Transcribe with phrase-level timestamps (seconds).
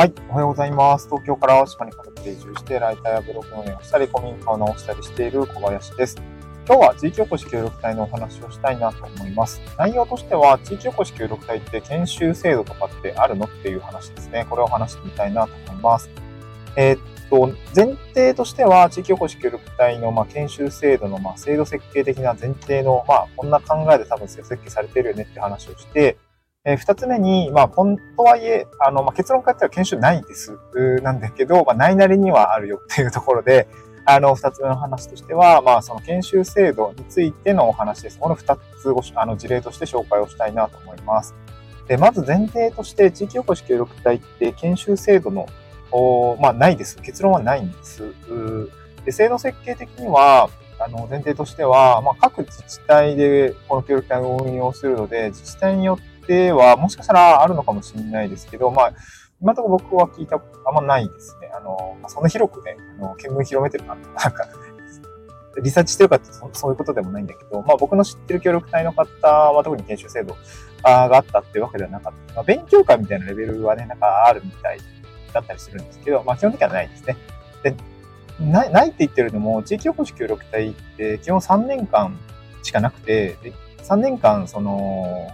[0.00, 0.12] はい。
[0.30, 1.08] おはようございます。
[1.08, 6.14] 東京から島に家族で移住して、ライターやブログ運営をしたり、古民家を直したりしている小林です。
[6.68, 9.60] 今日は地域おこし協力隊のお話をしたいなと思います。
[9.76, 14.46] 内容としては、地域おこし協力隊って研修制度とかってあるのっていう話ですね。
[14.48, 16.08] これを話してみたいなと思います。
[16.76, 26.18] えー、っと、前提としては、地域おこし協力隊の、ま、研修制度の、ま、制度設計的な前提の、まあ、こんな考えで多分設計されてるよねって話をして、
[26.68, 30.58] えー、二つ目に、まあ、本とはいえ、あの、まあ、結論から言ったら研修ないです。
[31.02, 33.66] なんだけど、まあ、ないなりにはあるよっていうところで、
[34.04, 38.18] あの、二つ目の話としては、まあ、その研修制度についてのお話です。
[38.18, 41.34] この二つを、あの、事例として紹介をしたいなと思います。
[41.86, 45.46] で、まず前提として、地域おこし協力隊って研修制度の、
[45.90, 47.00] おまあ、ないです。
[47.00, 48.02] 結論はないんです。
[49.06, 58.92] で、制度設計的には、あの、前提としては、まあ、各自治体でこの協力隊を運用するので、自治体によってては、もしかしたらあるのかもしれないですけど、まあ、
[59.40, 61.50] 今のところ僕は聞いたことあんまないですね。
[61.56, 64.46] あの、そんな広くね、あの、見聞広めてるな、 なんか、
[65.60, 70.36] リサーチしてるかってそういうことでもないんだけど、まあ僕の知ってる協力隊の方は特に研修制度
[70.84, 72.34] があったっていうわけではなかった。
[72.34, 74.78] まあ、勉強会みたいなレベルはね、なんかあるみたい
[75.32, 77.16] だったりするんですけど、まあ基本的にはないですね。
[77.64, 77.74] で、
[78.40, 82.16] ない、ないって言ってるのも、地域おこし協力隊って基本3年間
[82.62, 85.28] しかなくて、で3年間、その、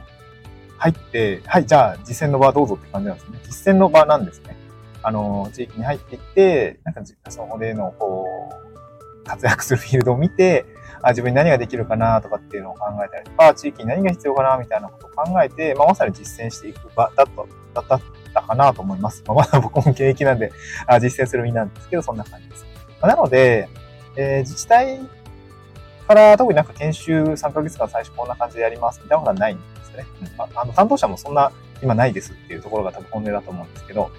[0.85, 3.39] 入って、はい、じゃあ実践の場どうぞって感じなんですね。
[3.45, 4.55] 実践の場なんですね。
[5.03, 10.67] あの、地域に入っていって、なんかそこでの、こう、活躍するフィールドを見て、
[11.01, 17.27] あ自分に何ができるかなとかっていうのを考えたりとか、地域に何が必要かなみたいなことを考えて、まあ、まさに実践していく場だっ
[17.73, 18.01] た、だっ
[18.35, 19.25] たかなと思います。
[19.27, 20.53] まあ、まだ僕も現役なんで、
[20.87, 22.67] あ実践する身なんですけど、そんな感じです。
[23.01, 23.71] まあ、なので、
[24.17, 25.01] えー、自治体
[26.07, 29.57] から特になんか研修3ヶ月間最初こんな感じでやりますみたいなことはない
[29.95, 30.07] すね。
[30.21, 34.11] うん、あの担当者もそんな今ないですっていうところが多分本音だと思うんですけど、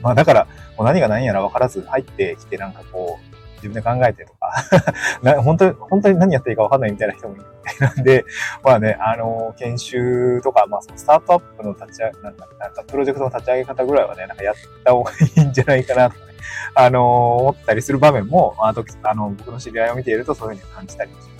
[0.00, 0.46] まあだから、
[0.76, 4.52] もう何が何やら分からず入ってきてなんかこう、自分で考えてとか
[5.22, 8.24] な、本当に、本当に何やっていいか分かんないみたいな人もいるみたいなんで、
[8.62, 14.54] まあね、あの、研修とか、まあそのスタートアップの立ち上げ、なんか、なんかプロジェクトの立ち上げ方ぐらいはね、なんかやっ
[14.84, 16.32] た方がいいんじゃないかなとかね、
[16.74, 21.35] あの、思ったりする場面も、ああの、僕の知り合いを見ているとそういうふうに感じたりします。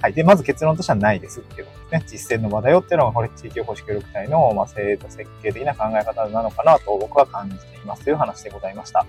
[0.00, 0.12] はい。
[0.12, 2.04] で、まず結論としてはないですっていうことですね。
[2.06, 9.04] 実践の場だよっていうのが、これ地域おこし協力隊の、まあ、制度設計的な考え方なのかなと僕は感じていますという話でございました。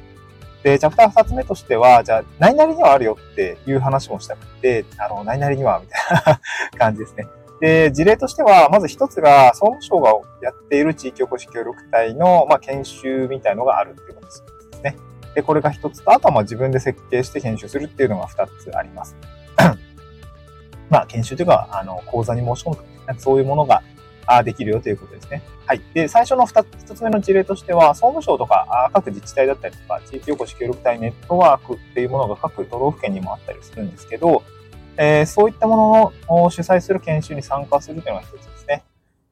[0.64, 6.42] で、チャプター二つ目としては、じゃあ、何々にはあるよっていう話もしたくて、あの、何々には、みたいな
[6.78, 7.28] 感じですね。
[7.62, 10.12] で、事例としては、まず一つが、総務省が
[10.42, 14.44] やっている地域おこし協力隊の、まあ、研修みたいのがあるっていうことです
[14.84, 14.98] ね。
[15.36, 19.16] で、これが一つと、あとはまあ自分で設計して研修するっていうのが二つあります。
[20.90, 22.84] まあ、研修というか、あの、講座に申し込むと、
[23.18, 23.82] そういうものが
[24.44, 25.42] できるよということですね。
[25.66, 25.82] はい。
[25.94, 34.44] で、最初の二つ目の事例としては、総務省とか各自治体だったりとか、地域おこし協力隊ネットワークっていうものが各都道府県にもあったりするんですけど、
[34.98, 38.84] えー、そういったものを主催する研修に参加するというのが一つですね。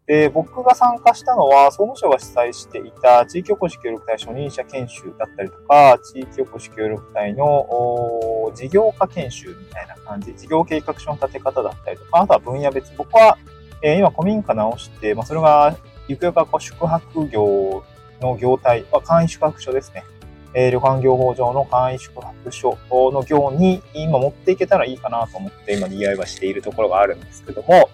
[0.07, 13.38] で、僕が参加したのは、総務省が主催していた地域おこし協力隊初任者研修だったりとか、地域おこし協力隊の事業化研修みたいな感じ、事業計画書の立て方だったりとか、あとは分野別、僕は、
[13.81, 15.75] えー、今古民家直して、まあ、それが、
[16.07, 17.84] ゆくゆくはこう宿泊業
[18.22, 20.06] の業態、まあ、簡易宿泊所ですね。
[20.53, 22.78] えー、旅館業法上の簡易宿泊所
[23.12, 27.89] の業に今持っていけたらいいかなと思って今 DIY しているところがあるんですけども、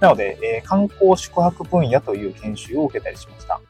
[0.00, 3.60] なので、えー、観光宿泊分野という研修を受けたりしました。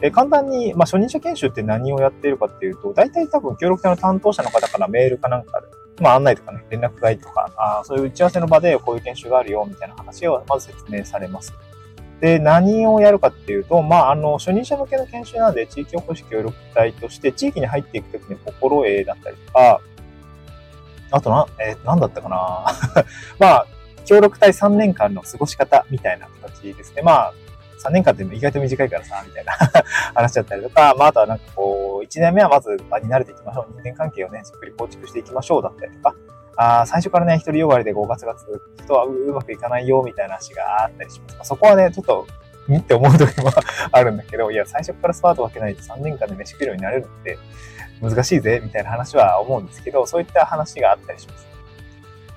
[0.00, 5.66] えー、簡単に、まあ、初任者研修って何をやっているかっていうと、大体多分協力隊の担当者の方からメールかなんかで、
[6.02, 11.52] まあ、案内とかね、連絡会とか、あそういう打ち合わせの場でこういう研修があるよ、みたいな話をまず説明されます。
[12.20, 19.80] で、何をやるかっていうと、まあ、あの、初任者向けの研修なんで、地域おこし協力隊として、地域に入っていくときに心得だったりとか、
[21.10, 22.64] あとな、えー、なんだったかな
[23.38, 23.66] まあ、
[24.04, 27.02] 協力隊3年間の過ごし方みたいな形ですね。
[27.02, 27.34] まあ、
[27.82, 29.52] 3年間って意外と短いからさ、みたいな
[30.14, 33.72] 話だったりとか、まあ、あとはなんかこう、1年目はまず場に慣れていきましょう。
[33.82, 36.14] 人間関係をね、じっくり構築していきましょうだったりとか、
[36.56, 41.36] あ最初からね、一人よがりで5月が続くとはうまくいかないよ、みたいな話があったりします。
[41.36, 42.26] まあ、そこはね、ちょっと、
[42.68, 43.50] んって思う時も
[43.90, 47.38] あるんだけど、いや、最初からスパート分けないと3年間で飯食えるようになれるって
[48.00, 51.51] 難しいぜ、みたいな話は思うんですけど、そういった話があったりします。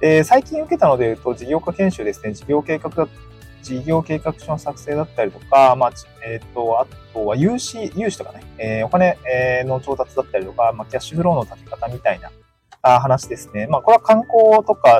[0.01, 3.07] えー、最近受けたので言うと、事業化研修ですね、事業計画だ、
[3.62, 5.92] 事業計画書の作成だったりとか、まあ、
[6.25, 12.31] えっ、ー、と、あとは融資、融資とかね、えー、お金、えの調達だったりとか、まあ、キャッシュフローの立て方みたいな
[12.81, 13.68] あ話ですね。
[13.68, 15.00] まあ、これは観光とか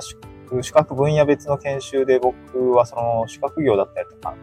[0.62, 4.36] 宿泊分野別の研修で僕はその宿泊業だったりとか、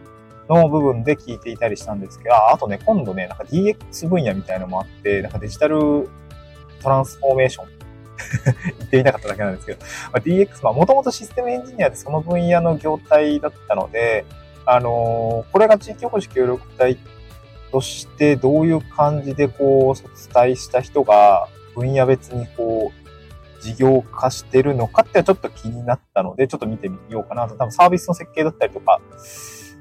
[0.49, 6.09] の部分で聞いていたりしたんですけど、あとね、今度ね、なんか DX 分野みたいなのもあって、なんかデジタル
[6.81, 7.82] トランスフォーメーション
[8.79, 9.79] 言ってみたかっただけなんですけど、
[10.11, 14.25] まあ、DX、まあもともとシステムエンジニアでその分野の業態だったので、
[14.65, 16.97] あのー、これが地域おこし協力隊
[17.71, 23.03] としてどういう感じでこう、卒退した人が分野別にこう、
[23.63, 27.55] 事業化してるのかってちょっと気になったので、ちょっと見てみようかなと。
[27.55, 28.99] 多分サービスの設計だったりとか、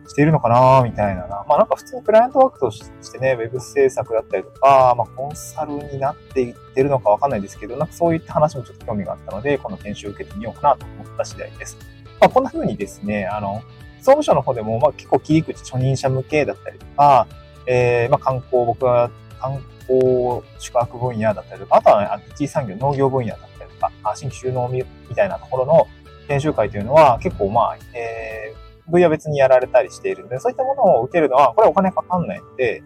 [0.09, 1.27] しているのかなみたいな。
[1.49, 11.77] まあなんか普通にクライアントワークとしてね、ウェブ制作だったりとか、まあコンサルになっていってるのかわかんないですけど、なんかそういった話もちょっと興味があったので、この研修を受けてみようかなと思った次第です。
[12.21, 13.63] まあこんな風にですね、あの、
[13.99, 17.27] 総務省の方でも、まあ結構切り口初任者向けだったりとか、
[17.67, 19.11] えー、まあ観光、僕は
[19.41, 24.85] 観光宿泊分野だったりとか、あとはね、IT 産業、農業分野だったりとか、新規収納み
[25.15, 25.87] たいなところの
[26.29, 32.83] 研修会というのは結構まあ、えー、分野別にやられたりしているので、そういったものを受けるのは、これお金かかんないので、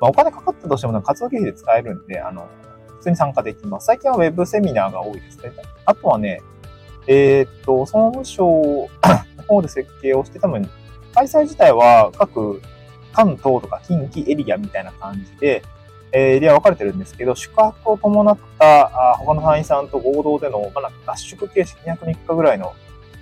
[0.00, 2.48] まあ、お金かかったとしても活動経費で使えるんで、あの、
[2.98, 3.86] 普通に参加できます。
[3.86, 5.52] 最近は Web セミナーが多いですね。
[5.84, 6.40] あとはね、
[7.06, 8.44] えー、っと、総務省
[9.36, 10.68] の方で設計をして、多分、
[11.14, 12.60] 開催自体は各
[13.12, 15.62] 関東とか近畿エリアみたいな感じで、
[16.12, 22.72] えエリア分かれてるんですけど、宿泊を伴ったあ他の隊員さんと合同での、まあ、合宿形式200日間ぐらいの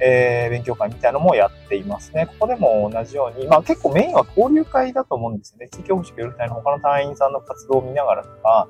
[0.05, 2.27] えー、勉強会みたいなのもやっていますね。
[2.27, 5.69] ここでも同じように、まあ結構メインは交流会だと思うんですよね。
[5.71, 8.69] 地域保守協力隊の他の隊員さんの活動を見ながらとか、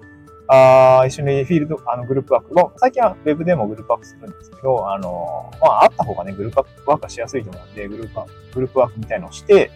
[0.49, 9.71] あ一緒にフィールド、あの、グループワークも、最近は Web でもグループワークするんですけど、あの、まあ、あった方がね、グループワークがしやすいと思うんで、グループワーク、グループワークみたいのをして、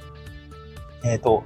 [1.05, 1.44] えっ、ー、と、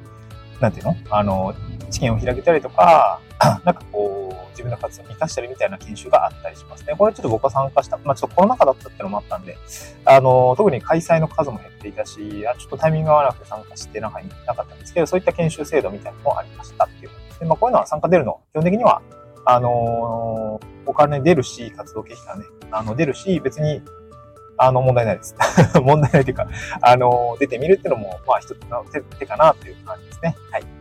[0.59, 0.97] なんていうの？
[1.11, 1.55] あの、
[1.91, 3.21] 知見を開けたりとか、
[3.65, 6.95] なんかこう、自分の活動を活かしたりみたいな研修があったりしますね。
[6.97, 7.99] これちょっと僕は参加した。
[8.05, 9.57] まあちょっとコロナ禍だったってのもあったんで、
[10.05, 17.49] あの、特に開催の数も減っていたし、あちょっとタイミングが合わなくて参加して中になかったんですけど、そういった研修制度みたいなのもありましたっていうことですね。
[17.49, 19.01] まあこういうのは参加出るの、基本的には、
[19.47, 23.83] あのお金出るし、活動経費がね、あの、出るし、別に
[24.63, 25.35] あの、問題ないです。
[25.81, 26.47] 問題ないというか、
[26.83, 28.85] あの、出てみるっていうのも、まあ、一つの
[29.19, 30.37] 手かなという感じですね。
[30.51, 30.80] はい。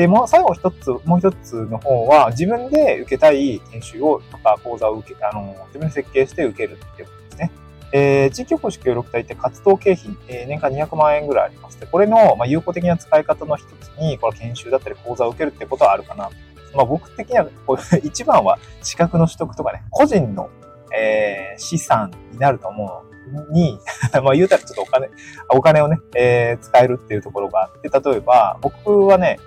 [0.00, 7.50] で、もう最後一つ、もう一つの方は、自分で受けたい研修を、とか講座を受け、あの、自分で設計して受けるっていうことですね。
[7.92, 11.78] えー、地域おこし協力隊って活動経費、えー、年間200万円ぐらいあります。
[11.78, 16.30] で、これの、まあ、有効的な使い方の一つに、この研修だったり講座を受けるってことはあるかな。
[16.74, 20.48] まあ、僕的には、これ、一番は資格の取得とかね、個人の、
[20.96, 23.78] えー、資産になると思うに、
[24.24, 25.10] まあ言うたらちょっとお金、
[25.50, 29.38] お金をね、えー、使えるっていうところがあって、例えば、僕はね、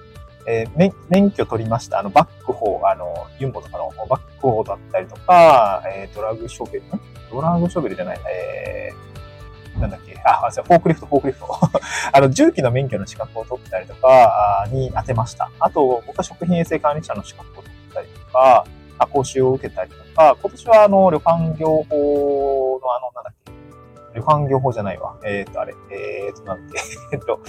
[0.47, 1.99] えー、免許取りました。
[1.99, 6.83] あの、バックホー、あの、ユンボとかのバックホーだったりとか、えー、ドラッグショベル、
[7.31, 11.47] ドラッグショベルじゃない、えー、なんだっけ、あ、フォークリフト、フォークリフト。
[12.11, 15.49] あの、重機の免許の資格を取ったりとかに当てました。
[15.59, 18.65] あと、僕は食品衛生管理者の資格を取ったりとか、
[18.99, 23.51] あ講習を受けたりとか、今年はあの、旅館業法のあの、なんだっけ、
[24.15, 25.15] 旅館業法じゃないわ。
[25.23, 26.81] えっ、ー、と、あれ、えっ、ー、と、なんだっけ、
[27.17, 27.39] えっと、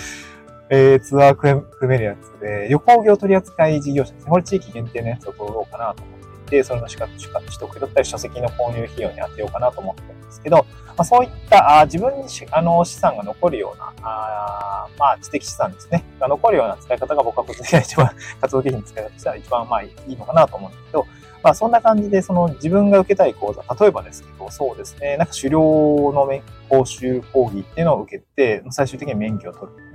[0.71, 4.31] えー、ツアー組めるやつで、旅行業取扱事業者ですね。
[4.31, 6.19] これ地域限定のやつを取ろうかなと思っ
[6.49, 10.67] ていて、それの資格取得だったり、書籍の購入費用に当てようかなと思ってるんですけど、
[10.97, 16.05] まあ、そういったあ自分にあの資産が残るような、あまあ知的資産ですね。
[16.21, 21.07] が残るような使い方が僕は個人的に一番 活動的に使い方としては一番まあいいのかなと思うんですけど、
[21.43, 26.29] まあそんな感じでその自分が受けたい講座、例えばですけど、そうですね、なんか狩猟の
[26.69, 29.94] 講習講義っていうのを受けて、最終的に免許を取る、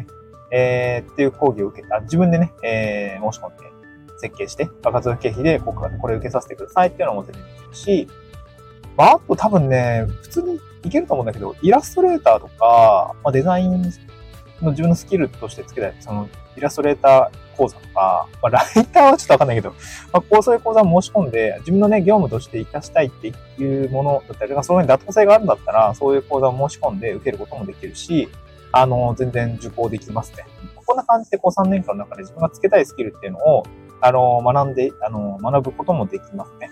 [0.51, 3.71] えー、っていう講義を受けた、自分でね、えー、申し込んで
[4.17, 8.07] 設計して、活動経費でここれ受けさせてくださいっていうのも全然できるし、
[8.97, 13.81] まあ、あと多分ね、普通にいけると思うんだけど、イラストレーターとか、まあ、デザイン
[14.61, 16.27] の自分のスキルとしてつけたい、その
[16.57, 19.69] イラストレーター講座とか、まあ、ライターはちょっとわかんないけど、
[20.11, 23.27] まあ、こうそういう講座を申し込んで、自分のね、業務として活かしたいって
[23.61, 28.29] いうものだったりとか、そのに妥当性があるんだったら、そういう講座を申し込んで受けることもできるし、
[28.71, 30.45] あの、全然受講できますね。
[30.85, 33.63] こんな感じで、こう3年間の中で自分がつけたいスキルっていうのを、
[34.01, 36.69] あの、学んで、あの、学ぶこともできますね。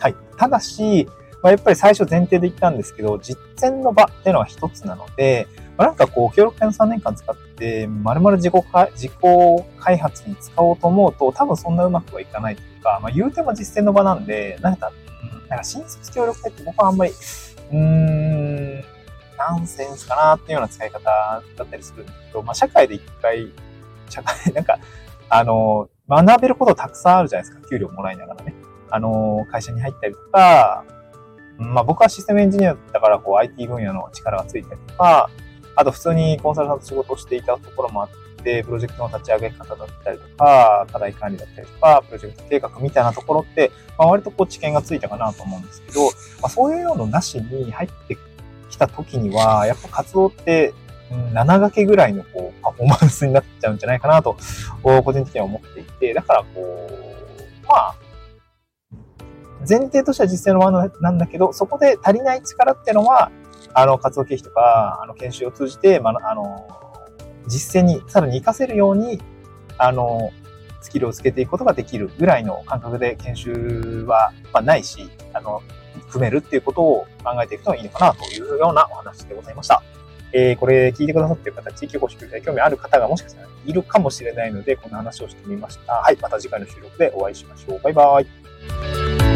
[0.00, 0.16] はい。
[0.36, 1.06] ただし、
[1.42, 8.54] まあ、やっぱり最初前提で言ったんですけど、実践の場っていうのは一つなので、まあ、なんかこう、協力隊の3年間使って、まるまる自己
[8.94, 9.12] 自己
[9.78, 14.92] 開発に使おうと思うと、多分そんなうまくはいかないというか、まあ、言うても実践の場なんで、なんか、
[15.48, 18.51] なんか新卒協力隊って僕はあんまり、うーん、
[19.50, 23.50] ナンセンスかなっていうような使い方だったりするんですけど、まあ、社会で一回、
[24.08, 24.78] 社会、 なんか、
[25.28, 27.68] あの、学べることたくさんあるじゃないですか。
[27.68, 28.54] 給料もらいながらね。
[28.90, 30.84] あの、会社に入ったりとか、
[31.58, 35.30] まあ僕はシステムエンジニアだからこう IT 分野の力がついたりとか、
[35.76, 38.08] あと普通にコンサルタント仕事をしていたところもあっ
[38.42, 46.10] て、プロジェクトの立ち上げ方だったりとか、課題管理だったりとか、プロジェクト計画みたいなところって、まあ、割とこう知見がついたかなと思うんですけど、ま
[46.44, 48.16] あ、そういうのなしに入って
[48.72, 50.74] きた時には、やっぱ活動って、
[51.10, 54.36] うん、7掛けぐらいのこうパフォーマンスになっちゃうんじゃないかなと、
[54.82, 57.94] 個人的には思っていて、だからこう、まあ、
[59.68, 63.30] 前提としては実践のものなんだけど、そこで足りない力っていうのは、
[63.74, 66.66] あの、活動経費とか、あの、研修を通じて、まあ、あの、
[67.46, 69.20] 実践にさらに活かせるように、
[69.78, 70.30] あの、
[70.82, 75.62] スキルをつけていくことができるぐらいの感覚で研修は、まあ、ないし、あの、
[76.10, 79.82] 組めるっていうことを考えていくといいのかなというようなお話でございました。
[80.32, 85.92] えー、これ聞いてくださっている方、地域おこし協会興味ある方がもしかしたらいるかもしれないので、この話をしてみました。
[85.92, 87.80] はい、また次回の収録でお会いしましょう。
[87.80, 89.31] バイバイ。